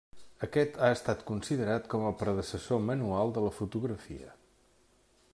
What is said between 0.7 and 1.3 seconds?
ha estat